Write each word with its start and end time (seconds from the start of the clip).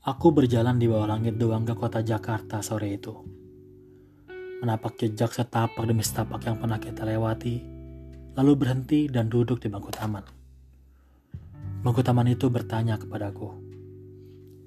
Aku 0.00 0.32
berjalan 0.32 0.80
di 0.80 0.88
bawah 0.88 1.12
langit 1.12 1.36
doang 1.36 1.68
ke 1.68 1.76
kota 1.76 2.00
Jakarta 2.00 2.64
sore 2.64 2.96
itu. 2.96 3.12
Menapak 4.64 4.96
jejak 4.96 5.28
setapak 5.28 5.84
demi 5.84 6.00
setapak 6.00 6.40
yang 6.48 6.56
pernah 6.56 6.80
kita 6.80 7.04
lewati, 7.04 7.60
lalu 8.32 8.52
berhenti 8.56 9.12
dan 9.12 9.28
duduk 9.28 9.60
di 9.60 9.68
bangku 9.68 9.92
taman. 9.92 10.24
Bangku 11.84 12.00
taman 12.00 12.32
itu 12.32 12.48
bertanya 12.48 12.96
kepadaku, 12.96 13.60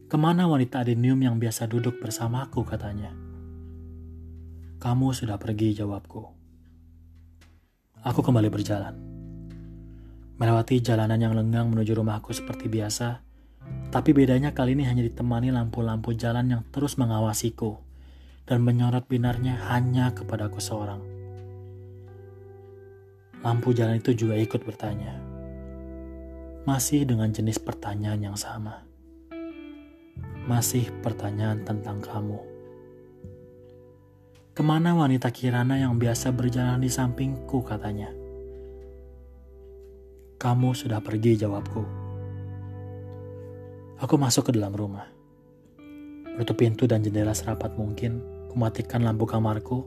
Ke 0.05 0.21
mana 0.21 0.45
wanita 0.45 0.85
adenium 0.85 1.17
yang 1.17 1.41
biasa 1.41 1.65
duduk 1.65 1.97
bersamaku 1.97 2.61
katanya. 2.61 3.09
Kamu 4.77 5.17
sudah 5.17 5.41
pergi 5.41 5.73
jawabku. 5.73 6.21
Aku 8.05 8.21
kembali 8.21 8.53
berjalan. 8.53 8.93
Melewati 10.37 10.77
jalanan 10.77 11.17
yang 11.17 11.33
lenggang 11.33 11.73
menuju 11.73 11.97
rumahku 11.97 12.29
seperti 12.29 12.69
biasa, 12.69 13.32
tapi 13.93 14.09
bedanya 14.09 14.57
kali 14.57 14.73
ini 14.73 14.89
hanya 14.89 15.05
ditemani 15.05 15.53
lampu-lampu 15.53 16.17
jalan 16.17 16.49
yang 16.49 16.65
terus 16.73 16.97
mengawasiku 16.97 17.77
dan 18.49 18.65
menyorot 18.65 19.05
binarnya 19.05 19.69
hanya 19.69 20.09
kepadaku 20.17 20.57
seorang. 20.57 20.97
Lampu 23.45 23.69
jalan 23.69 24.01
itu 24.01 24.17
juga 24.17 24.33
ikut 24.33 24.65
bertanya. 24.65 25.21
Masih 26.65 27.05
dengan 27.05 27.29
jenis 27.29 27.61
pertanyaan 27.61 28.33
yang 28.33 28.37
sama. 28.39 28.81
Masih 30.49 30.89
pertanyaan 31.05 31.61
tentang 31.61 32.01
kamu. 32.01 32.41
Ke 34.57 34.65
mana 34.65 34.97
wanita 34.97 35.29
Kirana 35.29 35.77
yang 35.77 36.01
biasa 36.01 36.33
berjalan 36.33 36.81
di 36.81 36.89
sampingku 36.89 37.61
katanya. 37.61 38.09
Kamu 40.41 40.73
sudah 40.73 40.97
pergi 40.97 41.37
jawabku. 41.37 42.02
Aku 44.01 44.17
masuk 44.17 44.49
ke 44.49 44.51
dalam 44.57 44.73
rumah. 44.73 45.05
Menutup 46.33 46.57
pintu 46.57 46.89
dan 46.89 47.05
jendela 47.05 47.37
serapat 47.37 47.77
mungkin, 47.77 48.23
kumatikan 48.49 49.05
lampu 49.05 49.29
kamarku. 49.29 49.85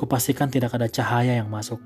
Kupastikan 0.00 0.48
tidak 0.48 0.72
ada 0.72 0.88
cahaya 0.88 1.36
yang 1.36 1.52
masuk. 1.52 1.76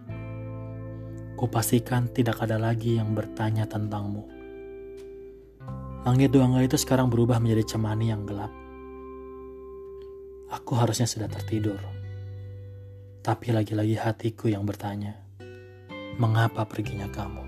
Kupastikan 1.35 2.07
tidak 2.15 2.39
ada 2.39 2.57
lagi 2.57 2.97
yang 2.97 3.11
bertanya 3.13 3.67
tentangmu. 3.67 4.23
Langit 6.07 6.31
Duangga 6.31 6.63
itu 6.63 6.79
sekarang 6.79 7.11
berubah 7.11 7.43
menjadi 7.43 7.75
cemani 7.75 8.15
yang 8.15 8.23
gelap. 8.23 8.55
Aku 10.55 10.79
harusnya 10.79 11.11
sudah 11.11 11.27
tertidur. 11.27 11.83
Tapi 13.27 13.51
lagi-lagi 13.51 13.99
hatiku 13.99 14.47
yang 14.47 14.63
bertanya, 14.63 15.19
mengapa 16.23 16.63
perginya 16.63 17.11
kamu? 17.11 17.46